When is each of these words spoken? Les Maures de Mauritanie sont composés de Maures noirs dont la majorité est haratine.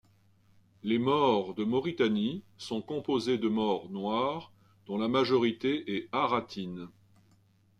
Les 0.81 0.97
Maures 0.97 1.53
de 1.53 1.63
Mauritanie 1.63 2.41
sont 2.57 2.81
composés 2.81 3.37
de 3.37 3.47
Maures 3.49 3.87
noirs 3.91 4.51
dont 4.87 4.97
la 4.97 5.07
majorité 5.07 5.95
est 5.95 6.09
haratine. 6.11 6.87